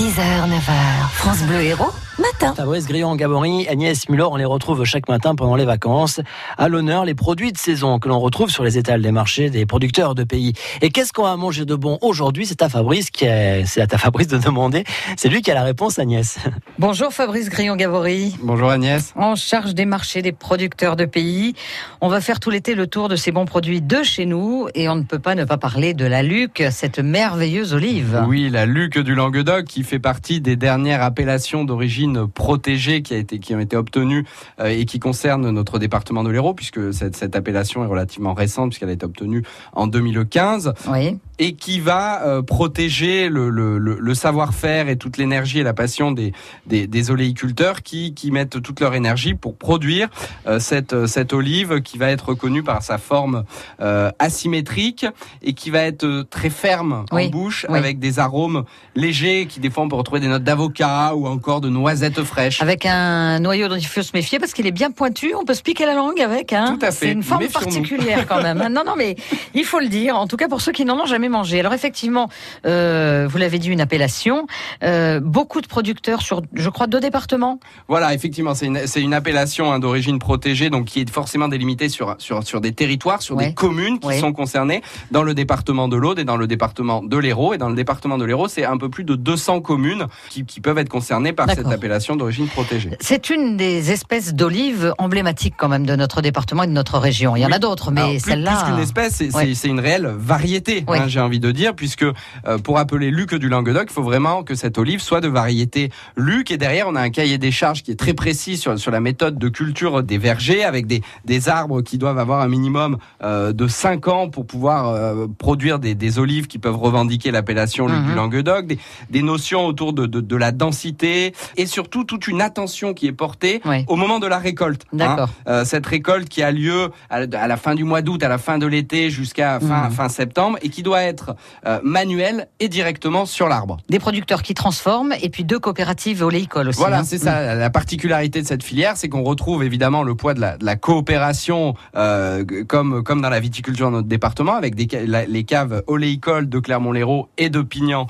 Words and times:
6h, 0.00 0.16
9h, 0.16 1.10
France 1.12 1.42
Bleu 1.42 1.60
Héros, 1.60 1.92
matin. 2.20 2.54
Fabrice 2.54 2.86
Grillon, 2.86 3.16
Gabory, 3.16 3.66
Agnès 3.68 4.08
Muller, 4.08 4.26
on 4.30 4.36
les 4.36 4.44
retrouve 4.44 4.84
chaque 4.84 5.08
matin 5.08 5.34
pendant 5.34 5.56
les 5.56 5.64
vacances. 5.64 6.20
À 6.58 6.68
l'honneur, 6.68 7.04
les 7.04 7.14
produits 7.14 7.52
de 7.52 7.58
saison 7.58 7.98
que 7.98 8.08
l'on 8.08 8.20
retrouve 8.20 8.50
sur 8.50 8.64
les 8.64 8.78
étals 8.78 9.02
des 9.02 9.10
marchés 9.12 9.50
des 9.50 9.66
producteurs 9.66 10.14
de 10.14 10.24
pays. 10.24 10.52
Et 10.82 10.90
qu'est-ce 10.90 11.12
qu'on 11.12 11.24
va 11.24 11.36
manger 11.36 11.64
de 11.64 11.74
bon 11.74 11.98
aujourd'hui? 12.02 12.46
C'est 12.46 12.62
à 12.62 12.68
Fabrice 12.68 13.10
qui 13.10 13.24
est, 13.24 13.64
c'est 13.66 13.80
à 13.80 13.86
ta 13.86 13.98
Fabrice 13.98 14.28
de 14.28 14.38
demander. 14.38 14.84
C'est 15.16 15.28
lui 15.28 15.42
qui 15.42 15.50
a 15.50 15.54
la 15.54 15.62
réponse, 15.62 15.98
Agnès. 15.98 16.38
Bonjour 16.78 17.12
Fabrice 17.12 17.48
Grillon-Gabory. 17.48 18.36
Bonjour 18.42 18.70
Agnès. 18.70 19.12
En 19.16 19.34
charge 19.34 19.74
des 19.74 19.86
marchés 19.86 20.22
des 20.22 20.32
producteurs 20.32 20.96
de 20.96 21.04
pays. 21.04 21.54
On 22.00 22.08
va 22.08 22.20
faire 22.20 22.40
tout 22.40 22.50
l'été 22.50 22.74
le 22.74 22.86
tour 22.86 23.08
de 23.08 23.16
ces 23.16 23.32
bons 23.32 23.46
produits 23.46 23.80
de 23.80 24.02
chez 24.02 24.26
nous 24.26 24.68
et 24.74 24.88
on 24.88 24.96
ne 24.96 25.02
peut 25.02 25.18
pas 25.18 25.34
ne 25.34 25.44
pas 25.44 25.56
parler 25.56 25.94
de 25.94 26.04
la 26.04 26.22
Luc, 26.22 26.62
cette 26.70 26.98
merveilleuse 26.98 27.74
olive. 27.74 28.24
Oui, 28.26 28.50
la 28.50 28.66
Luc 28.66 28.98
du 28.98 29.14
Languedoc 29.14 29.64
qui 29.64 29.82
fait 29.82 29.98
partie 29.98 30.40
des 30.40 30.56
dernières 30.56 31.02
appellations 31.02 31.64
d'origine 31.64 32.09
protégée 32.26 33.02
qui, 33.02 33.14
a 33.14 33.18
été, 33.18 33.38
qui 33.38 33.54
ont 33.54 33.60
été 33.60 33.76
obtenues 33.76 34.24
euh, 34.60 34.66
et 34.66 34.84
qui 34.84 34.98
concernent 34.98 35.50
notre 35.50 35.78
département 35.78 36.22
de 36.24 36.30
l'Hérault 36.30 36.54
puisque 36.54 36.92
cette, 36.92 37.16
cette 37.16 37.36
appellation 37.36 37.82
est 37.84 37.86
relativement 37.88 38.34
récente 38.34 38.70
puisqu'elle 38.70 38.88
a 38.90 38.92
été 38.92 39.04
obtenue 39.06 39.42
en 39.72 39.86
2015. 39.86 40.74
Oui. 40.88 41.18
et 41.38 41.54
qui 41.54 41.80
va 41.80 42.22
euh, 42.26 42.42
protéger 42.42 43.28
le, 43.28 43.48
le, 43.50 43.78
le, 43.78 43.96
le 43.98 44.14
savoir-faire 44.14 44.88
et 44.88 44.96
toute 44.96 45.16
l'énergie 45.16 45.58
et 45.60 45.62
la 45.62 45.72
passion 45.72 46.12
des, 46.12 46.32
des, 46.66 46.86
des 46.86 47.10
oléiculteurs 47.10 47.82
qui, 47.82 48.12
qui 48.14 48.30
mettent 48.30 48.60
toute 48.62 48.80
leur 48.80 48.94
énergie 48.94 49.34
pour 49.34 49.56
produire 49.56 50.08
euh, 50.46 50.58
cette, 50.58 51.06
cette 51.06 51.32
olive 51.32 51.80
qui 51.80 51.96
va 51.98 52.10
être 52.10 52.30
reconnue 52.30 52.62
par 52.62 52.82
sa 52.82 52.98
forme 52.98 53.44
euh, 53.80 54.10
asymétrique 54.18 55.06
et 55.42 55.54
qui 55.54 55.70
va 55.70 55.80
être 55.80 56.26
très 56.30 56.50
ferme 56.50 57.04
Oui, 57.12 57.26
en 57.26 57.30
bouche 57.30 57.64
oui. 57.68 57.78
avec 57.78 57.98
des 57.98 58.18
arômes 58.18 58.64
légers 58.94 59.46
qui 59.46 59.60
des 59.60 59.70
fois 59.70 59.84
on 59.84 59.88
peut 59.88 59.96
retrouver 59.96 60.20
des 60.20 60.28
notes 60.28 60.44
d'avocat 60.44 61.14
ou 61.14 61.26
encore 61.26 61.60
de 61.60 61.68
noisettes 61.90 62.22
fraîches. 62.24 62.62
Avec 62.62 62.86
un 62.86 63.40
noyau 63.40 63.68
dont 63.68 63.76
il 63.76 63.86
faut 63.86 64.02
se 64.02 64.12
méfier 64.14 64.38
parce 64.38 64.52
qu'il 64.52 64.66
est 64.66 64.70
bien 64.72 64.90
pointu, 64.90 65.34
on 65.38 65.44
peut 65.44 65.54
se 65.54 65.62
piquer 65.62 65.86
la 65.86 65.94
langue 65.94 66.20
avec. 66.20 66.52
Hein 66.52 66.76
Tout 66.78 66.86
à 66.86 66.90
fait. 66.90 67.06
C'est 67.06 67.12
une 67.12 67.22
forme 67.22 67.46
particulière 67.48 68.26
quand 68.26 68.42
même. 68.42 68.60
hein. 68.60 68.68
Non, 68.68 68.82
non, 68.86 68.94
mais 68.96 69.16
il 69.54 69.64
faut 69.64 69.80
le 69.80 69.88
dire. 69.88 70.16
En 70.16 70.26
tout 70.26 70.36
cas 70.36 70.48
pour 70.48 70.60
ceux 70.60 70.72
qui 70.72 70.84
n'en 70.84 70.98
ont 71.00 71.06
jamais 71.06 71.28
mangé. 71.28 71.60
Alors 71.60 71.72
effectivement, 71.74 72.28
euh, 72.66 73.26
vous 73.30 73.38
l'avez 73.38 73.58
dit, 73.58 73.68
une 73.68 73.80
appellation. 73.80 74.46
Euh, 74.82 75.20
beaucoup 75.20 75.60
de 75.60 75.66
producteurs 75.66 76.22
sur, 76.22 76.42
je 76.54 76.68
crois, 76.70 76.86
deux 76.86 77.00
départements. 77.00 77.58
Voilà, 77.88 78.14
effectivement, 78.14 78.54
c'est 78.54 78.66
une, 78.66 78.80
une 78.96 79.14
appellation 79.14 79.72
hein, 79.72 79.78
d'origine 79.78 80.18
protégée, 80.18 80.70
donc 80.70 80.86
qui 80.86 81.00
est 81.00 81.10
forcément 81.10 81.48
délimitée 81.48 81.88
sur, 81.88 82.14
sur, 82.18 82.42
sur 82.44 82.60
des 82.60 82.72
territoires, 82.72 83.22
sur 83.22 83.36
Ouais. 83.36 83.48
des 83.48 83.54
communes 83.54 83.98
qui 83.98 84.06
Ouais. 84.08 84.18
sont 84.18 84.32
concernées 84.32 84.82
dans 85.12 85.22
le 85.22 85.34
département 85.34 85.86
de 85.88 85.96
l'Aude 85.96 86.18
et 86.18 86.24
dans 86.24 86.36
le 86.36 86.46
département 86.46 87.02
de 87.02 87.16
l'Hérault. 87.16 87.54
Et 87.54 87.58
dans 87.58 87.68
le 87.68 87.74
département 87.76 88.18
de 88.18 88.24
l'Hérault, 88.24 88.48
c'est 88.48 88.64
un 88.64 88.76
peu 88.76 88.88
plus 88.88 89.04
de 89.04 89.14
200 89.14 89.60
communes 89.60 90.06
qui, 90.30 90.44
qui 90.44 90.60
peuvent 90.60 90.78
être 90.78 90.88
concernées 90.88 91.32
par 91.32 91.48
cette 91.48 91.58
D'accord. 91.58 91.70
Appellation 91.80 92.14
d'origine 92.14 92.46
protégée. 92.46 92.90
C'est 93.00 93.30
une 93.30 93.56
des 93.56 93.90
espèces 93.90 94.34
d'olives 94.34 94.92
emblématiques 94.98 95.54
quand 95.56 95.68
même 95.68 95.86
de 95.86 95.96
notre 95.96 96.20
département 96.20 96.64
et 96.64 96.66
de 96.66 96.72
notre 96.72 96.98
région. 96.98 97.36
Il 97.36 97.40
y 97.40 97.44
en 97.44 97.48
Oui. 97.48 97.54
a 97.54 97.58
d'autres, 97.58 97.90
mais 97.90 98.10
plus, 98.18 98.20
celle-là. 98.20 98.56
plus 98.62 98.70
qu'une 98.72 98.82
espèce, 98.82 99.22
c'est 99.54 99.68
une 99.68 99.80
réelle 99.80 100.06
variété, 100.18 100.84
hein, 100.88 101.08
j'ai 101.08 101.20
envie 101.20 101.40
de 101.40 101.50
dire, 101.50 101.74
puisque 101.74 102.02
euh, 102.04 102.58
pour 102.62 102.78
appeler 102.78 103.10
Luc 103.10 103.34
du 103.34 103.48
Languedoc, 103.48 103.86
il 103.88 103.92
faut 103.92 104.02
vraiment 104.02 104.42
que 104.42 104.54
cette 104.54 104.76
olive 104.76 105.00
soit 105.00 105.22
de 105.22 105.28
variété 105.28 105.90
Luc. 106.16 106.50
Et 106.50 106.58
derrière, 106.58 106.86
on 106.88 106.96
a 106.96 107.00
un 107.00 107.08
cahier 107.10 107.38
des 107.38 107.50
charges 107.50 107.82
qui 107.82 107.92
est 107.92 107.98
très 107.98 108.12
précis 108.12 108.58
sur, 108.58 108.78
sur 108.78 108.90
la 108.90 109.00
méthode 109.00 109.38
de 109.38 109.48
culture 109.48 110.02
des 110.02 110.18
vergers, 110.18 110.64
avec 110.64 110.86
des, 110.86 111.02
des 111.24 111.48
arbres 111.48 111.80
qui 111.80 111.96
doivent 111.96 112.18
avoir 112.18 112.40
un 112.42 112.48
minimum 112.48 112.98
euh, 113.22 113.52
de 113.54 113.66
5 113.68 114.08
ans 114.08 114.28
pour 114.28 114.46
pouvoir 114.46 114.88
euh, 114.88 115.26
produire 115.38 115.78
des, 115.78 115.94
des 115.94 116.18
olives 116.18 116.46
qui 116.46 116.58
peuvent 116.58 116.76
revendiquer 116.76 117.30
l'appellation 117.30 117.86
Luc 117.86 118.04
du 118.04 118.14
Languedoc, 118.14 118.66
des, 118.66 118.78
des 119.08 119.22
notions 119.22 119.64
autour 119.66 119.92
de, 119.94 120.04
de, 120.06 120.20
de 120.20 120.36
la 120.36 120.52
densité, 120.52 121.32
et 121.56 121.66
surtout 121.70 122.04
toute 122.04 122.26
une 122.28 122.42
attention 122.42 122.92
qui 122.94 123.06
est 123.06 123.12
portée 123.12 123.60
au 123.86 123.96
moment 123.96 124.18
de 124.18 124.26
la 124.26 124.38
récolte. 124.38 124.84
hein. 124.98 125.26
Euh, 125.46 125.64
cette 125.64 125.86
récolte 125.86 126.28
qui 126.28 126.42
a 126.42 126.50
lieu 126.50 126.90
à, 127.08 127.16
à 127.16 127.46
la 127.46 127.56
fin 127.56 127.74
du 127.74 127.84
mois 127.84 128.02
d'août, 128.02 128.22
à 128.22 128.28
la 128.28 128.38
fin 128.38 128.58
de 128.58 128.66
l'été, 128.66 129.10
jusqu'à 129.10 129.60
fin, 129.60 129.84
Mhm. 129.88 129.90
fin 129.92 130.08
septembre, 130.08 130.58
et 130.62 130.68
qui 130.68 130.82
doit 130.82 131.02
être 131.02 131.34
euh, 131.66 131.78
manuelle 131.82 132.48
et 132.58 132.68
directement 132.68 133.26
sur 133.26 133.48
l'arbre. 133.48 133.76
Des 133.88 133.98
producteurs 133.98 134.42
qui 134.42 134.54
transforment 134.54 135.14
et 135.22 135.28
puis 135.28 135.44
deux 135.44 135.58
coopératives 135.58 136.22
oléicoles 136.22 136.68
aussi. 136.68 136.78
Voilà, 136.78 137.00
hein. 137.00 137.04
c'est 137.04 137.18
ça. 137.18 137.54
La 137.54 137.70
particularité 137.70 138.40
de 138.42 138.46
cette 138.46 138.62
filière, 138.62 138.96
c'est 138.96 139.08
qu'on 139.08 139.22
retrouve 139.22 139.62
évidemment 139.64 140.02
le 140.02 140.14
poids 140.14 140.34
de 140.34 140.40
la, 140.40 140.56
de 140.56 140.64
la 140.64 140.76
coopération, 140.76 141.74
euh, 141.96 142.44
comme 142.66 143.02
comme 143.02 143.20
dans 143.20 143.28
la 143.30 143.40
viticulture 143.40 143.86
dans 143.86 143.96
notre 143.98 144.08
département, 144.08 144.54
avec 144.54 144.74
des, 144.74 144.88
ca- 144.90 145.04
la- 145.06 145.26
les 145.26 145.44
caves 145.44 145.82
oléicoles 145.86 146.48
de 146.48 146.58
Clermont-Lérault 146.58 147.28
et 147.38 147.50
de 147.50 147.60
Pignan 147.62 148.06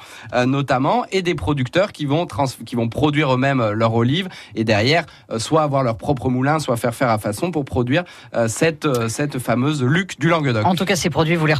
notamment, 0.46 1.04
et 1.10 1.22
des 1.22 1.34
producteurs 1.34 1.90
qui 1.92 2.06
vont 2.06 2.26
trans- 2.26 2.44
qui 2.64 2.76
vont 2.76 2.88
produire 2.88 3.34
eux-mêmes 3.34 3.49
euh, 3.58 3.72
leur 3.72 3.94
olive 3.94 4.28
et 4.54 4.62
derrière 4.62 5.06
euh, 5.32 5.38
soit 5.38 5.62
avoir 5.62 5.82
leur 5.82 5.96
propre 5.96 6.28
moulin, 6.28 6.58
soit 6.60 6.76
faire 6.76 6.94
faire 6.94 7.10
à 7.10 7.18
façon 7.18 7.50
pour 7.50 7.64
produire 7.64 8.04
euh, 8.34 8.46
cette 8.46 8.86
cette 9.08 9.38
fameuse 9.38 9.82
Luc 9.82 10.20
du 10.20 10.28
Languedoc. 10.28 10.64
En 10.64 10.74
tout 10.74 10.84
cas, 10.84 10.96
ces 10.96 11.10
produits, 11.10 11.36
vous 11.36 11.46
les 11.46 11.54
retrouvez 11.54 11.58